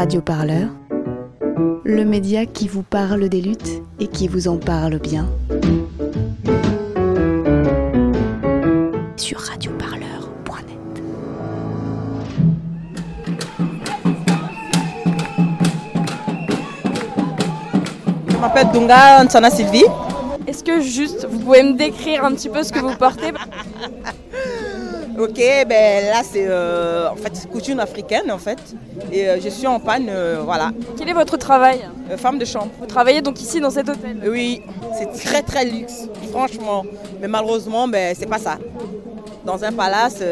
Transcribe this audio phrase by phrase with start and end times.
[0.00, 0.68] Radio Parleur,
[1.84, 5.28] le média qui vous parle des luttes et qui vous en parle bien.
[9.18, 11.02] Sur radioparleur.net.
[18.26, 19.84] Je m'appelle Dunga Nsana Sylvie.
[20.46, 23.32] Est-ce que juste vous pouvez me décrire un petit peu ce que vous portez?
[25.20, 25.36] Ok,
[25.68, 28.58] ben là c'est euh, en fait couture africaine en fait.
[29.12, 31.80] Et euh, je suis en panne, euh, voilà, Quel est votre travail
[32.16, 32.70] femme de chambre.
[32.80, 34.18] Vous travaillez donc ici dans cet hôtel?
[34.26, 34.62] Oui,
[34.98, 36.84] c'est très très luxe, franchement.
[37.20, 38.56] Mais malheureusement, ben c'est pas ça.
[39.44, 40.22] Dans un palace,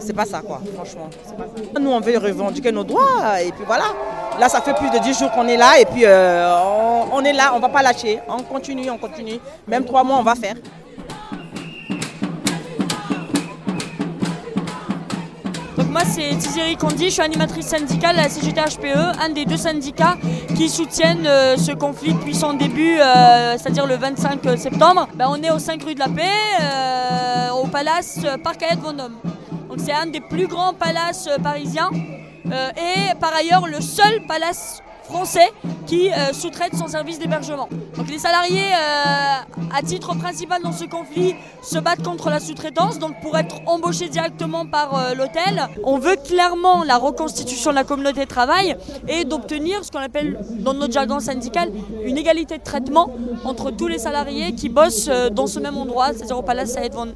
[0.00, 1.10] c'est pas ça quoi, franchement.
[1.26, 1.80] c'est pas ça.
[1.80, 3.86] Nous on veut revendiquer nos droits et puis voilà.
[4.38, 7.32] Là ça fait plus de 10 jours qu'on est là et puis on, on est
[7.32, 8.20] là, on va pas lâcher.
[8.28, 9.40] On continue, on continue.
[9.66, 10.54] Même trois mois on va faire.
[15.98, 19.44] Moi c'est Tiziri Kondi, je suis animatrice syndicale à la CGT HPE, E, un des
[19.44, 20.16] deux syndicats
[20.54, 25.08] qui soutiennent euh, ce conflit depuis son début, euh, c'est-à-dire le 25 septembre.
[25.16, 26.22] Ben, on est au 5 rue de la Paix,
[26.60, 29.16] euh, au palace Parc Hyatt Vendôme.
[29.78, 31.90] C'est un des plus grands palaces parisiens
[32.46, 35.50] et par ailleurs le seul palace français
[35.88, 37.68] qui euh, sous-traite son service d'hébergement.
[37.96, 42.98] Donc les salariés, euh, à titre principal dans ce conflit, se battent contre la sous-traitance,
[42.98, 45.66] donc pour être embauchés directement par euh, l'hôtel.
[45.84, 48.76] On veut clairement la reconstitution de la communauté de travail
[49.08, 51.70] et d'obtenir ce qu'on appelle dans notre jargon syndical
[52.04, 53.10] une égalité de traitement
[53.44, 57.14] entre tous les salariés qui bossent dans ce même endroit, c'est-à-dire au Palace à Edvon.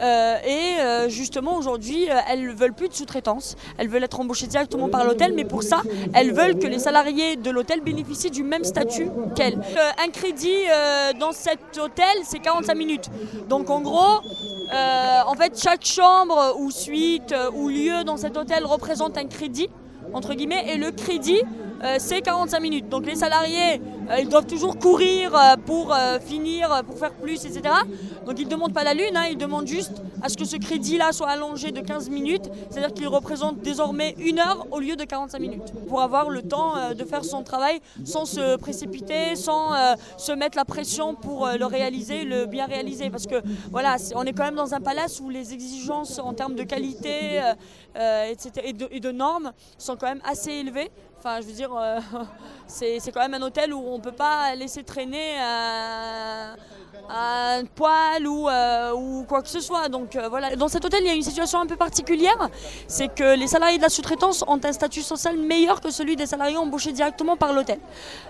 [0.00, 4.88] Euh, et justement aujourd'hui, elles ne veulent plus de sous-traitance, elles veulent être embauchées directement
[4.88, 5.82] par l'hôtel, mais pour ça,
[6.14, 9.54] elles veulent que les salariés de l'hôtel bénéficient du même statut qu'elles.
[9.54, 13.08] Euh, un crédit euh, dans cet hôtel, c'est 45 minutes.
[13.48, 14.20] Donc en gros,
[14.72, 19.68] euh, en fait, chaque chambre ou suite ou lieu dans cet hôtel représente un crédit
[20.14, 21.42] entre guillemets, et le crédit,
[21.98, 22.88] c'est 45 minutes.
[22.88, 23.78] Donc les salariés,
[24.18, 27.62] ils doivent toujours courir euh, pour euh, finir, euh, pour faire plus, etc.
[28.26, 30.56] Donc ils ne demandent pas la lune, hein, ils demandent juste à ce que ce
[30.56, 35.04] crédit-là soit allongé de 15 minutes, c'est-à-dire qu'il représente désormais une heure au lieu de
[35.04, 39.74] 45 minutes, pour avoir le temps euh, de faire son travail sans se précipiter, sans
[39.74, 43.10] euh, se mettre la pression pour euh, le réaliser, le bien réaliser.
[43.10, 46.54] Parce que voilà, on est quand même dans un palace où les exigences en termes
[46.54, 47.54] de qualité euh,
[47.98, 50.90] euh, etc., et, de, et de normes sont quand même assez élevées.
[51.20, 51.98] Enfin, je veux dire, euh,
[52.68, 56.54] c'est quand même un hôtel où on ne peut pas laisser traîner euh,
[57.10, 59.88] un poil ou, euh, ou quoi que ce soit.
[59.88, 60.54] Donc voilà.
[60.54, 62.48] Dans cet hôtel, il y a une situation un peu particulière.
[62.86, 66.26] C'est que les salariés de la sous-traitance ont un statut social meilleur que celui des
[66.26, 67.80] salariés embauchés directement par l'hôtel.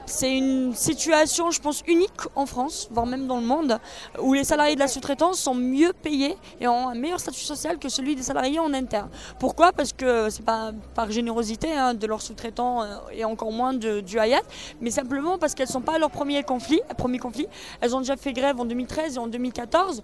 [0.06, 3.78] C'est une situation, je pense, unique en France, voire même dans le monde,
[4.18, 7.76] où les salariés de la sous-traitance sont mieux payés et ont un meilleur statut social
[7.76, 9.10] que celui des salariés en interne.
[9.38, 9.72] Pourquoi?
[9.72, 14.00] Parce que c'est pas par générosité hein, de leurs sous-traitants euh, et encore moins de,
[14.00, 14.40] du Hayat,
[14.80, 17.46] mais simplement parce qu'elles ne sont pas à leur premier conflit, premier conflit.
[17.80, 20.02] Elles ont déjà fait grève en 2013 et en 2014,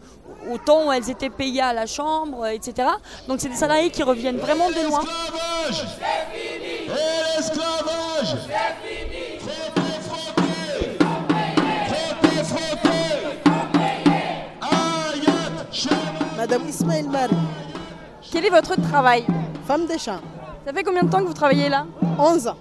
[0.51, 2.89] au temps où elles étaient payées à la chambre, euh, etc.
[3.29, 5.03] Donc c'est des salariés qui reviennent vraiment de loin.
[16.37, 17.35] Madame Ismaël Marie,
[18.31, 19.25] Quel est votre travail?
[19.67, 20.23] Femme de chambre,
[20.67, 21.87] Ça fait combien de temps que vous travaillez là?
[22.19, 22.57] 11 ans.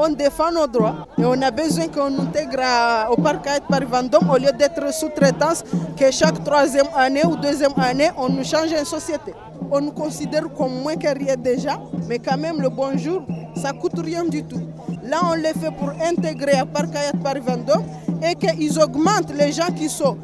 [0.00, 3.80] On défend nos droits et on a besoin qu'on intègre à- au parc Hayat par
[3.84, 5.64] Vendôme au lieu d'être sous-traitance
[5.96, 9.34] que chaque troisième année ou deuxième année, on nous change en société.
[9.72, 13.22] On nous considère comme moins que rien déjà, mais quand même le bonjour,
[13.60, 14.60] ça coûte rien du tout.
[15.02, 17.82] Là, on les fait pour intégrer à parc Hayat par Vendôme
[18.22, 20.16] et qu'ils augmentent les gens qui sont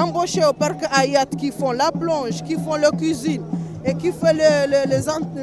[0.00, 3.42] embauchés au parc Hayat, qui font la plonge, qui font la cuisine,
[3.84, 4.32] et qui ent-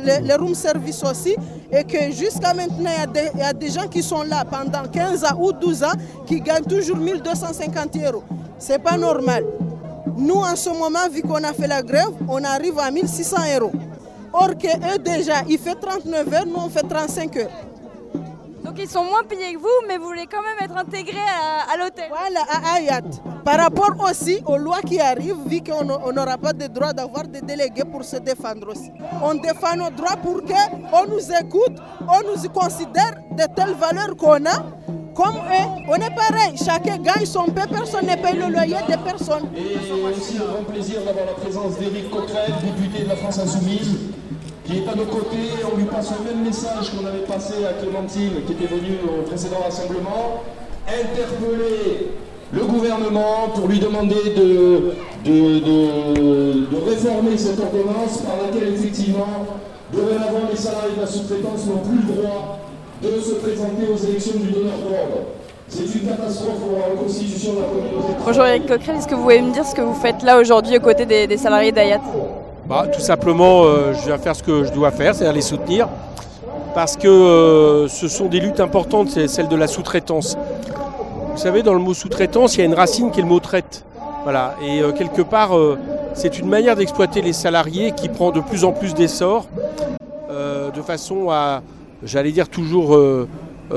[0.03, 1.35] les- les room service aussi.
[1.71, 2.89] Et que jusqu'à maintenant,
[3.35, 5.93] il y, a des, gens qui sont là pendant 15 ans ou 12 ans
[6.25, 8.23] qui gagnent toujours 1250 euros.
[8.59, 9.45] Ce n'est pas normal.
[10.17, 13.71] Nous, en ce moment, vu qu'on a fait la grève, on arrive à 1600 euros.
[14.33, 17.70] Or que eux déjà, ils font 39 heures, nous on fait 35 heures.
[18.71, 21.73] Donc ils sont moins payés que vous, mais vous voulez quand même être intégrés à,
[21.73, 22.05] à l'hôtel.
[22.07, 23.01] Voilà, à Ayat.
[23.43, 27.27] Par rapport aussi aux lois qui arrivent, vu qu'on on n'aura pas de droit d'avoir
[27.27, 28.89] des délégués pour se défendre aussi.
[29.21, 34.45] On défend nos droits pour qu'on nous écoute, on nous considère de telles valeurs qu'on
[34.45, 34.63] a.
[35.15, 38.95] Comme eux, on est pareil, chacun gagne son pain, personne ne paye le loyer de
[39.03, 39.49] personne.
[39.53, 43.97] Et aussi un grand plaisir d'avoir la présence d'Éric Coquerel, député de la France Insoumise,
[44.65, 45.49] qui est à nos côtés.
[45.71, 49.23] On lui passe le même message qu'on avait passé à Clémentine, qui était venue au
[49.27, 50.43] précédent rassemblement.
[50.87, 52.11] Interpeller
[52.53, 54.93] le gouvernement pour lui demander de,
[55.23, 59.27] de, de- de réformer cette ordonnance par laquelle effectivement
[59.93, 62.59] Dorénavant, les salariés de la sous-traitance n'ont plus le droit
[63.03, 65.23] de se présenter aux élections du donneur d'ordre.
[65.67, 68.13] C'est une catastrophe pour la constitution de la communauté.
[68.25, 70.77] Bonjour Eric Coquerel, est-ce que vous pouvez me dire ce que vous faites là aujourd'hui
[70.77, 71.99] aux côtés des salariés d'Ayat?
[72.71, 75.89] Bah, Tout simplement, euh, je viens faire ce que je dois faire, c'est-à-dire les soutenir.
[76.73, 80.37] Parce que euh, ce sont des luttes importantes, c'est celle de la sous-traitance.
[81.33, 83.41] Vous savez, dans le mot sous-traitance, il y a une racine qui est le mot
[83.41, 83.83] traite.
[84.23, 84.55] Voilà.
[84.63, 85.51] Et euh, quelque part,
[86.13, 89.47] c'est une manière d'exploiter les salariés qui prend de plus en plus d'essor,
[90.29, 91.61] de façon à,
[92.03, 92.97] j'allais dire, toujours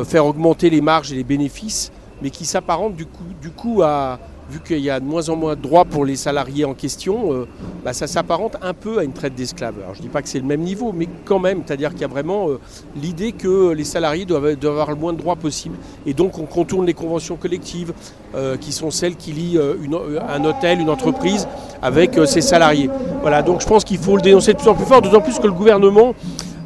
[0.05, 1.91] faire augmenter les marges et les bénéfices,
[2.23, 4.19] mais qui s'apparente du coup, du coup à,
[4.51, 7.33] vu qu'il y a de moins en moins de droits pour les salariés en question,
[7.33, 7.47] euh,
[7.85, 9.75] bah, ça s'apparente un peu à une traite d'esclaves.
[9.83, 12.03] Alors je ne dis pas que c'est le même niveau, mais quand même, c'est-à-dire qu'il
[12.03, 12.61] y a vraiment euh,
[13.01, 15.77] l'idée que les salariés doivent, avoir le moins de droits possible.
[16.07, 17.93] Et donc on contourne les conventions collectives,
[18.35, 21.47] euh, qui sont celles qui lient un hôtel, une entreprise,
[21.83, 22.91] avec ses salariés.
[23.21, 25.39] Voilà, donc je pense qu'il faut le dénoncer de plus en plus fort, d'autant plus
[25.39, 26.15] que le gouvernement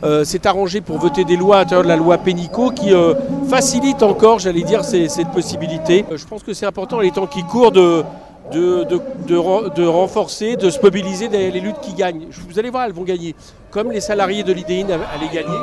[0.04, 3.14] euh, s'est arrangé pour voter des lois à l'intérieur de la loi Pénico qui euh,
[3.48, 6.04] facilite encore, j'allais dire, cette possibilité.
[6.10, 8.04] Euh, je pense que c'est important, les temps qui courent, de,
[8.52, 12.26] de, de, de ren- de renforcer, de se mobiliser derrière les luttes qui gagnent.
[12.48, 13.34] Vous allez voir, elles vont gagner.
[13.70, 15.58] Comme les salariés de l'IDEIN allaient gagner.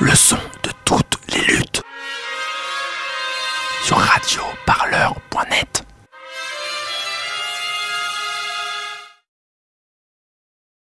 [0.00, 0.36] Le son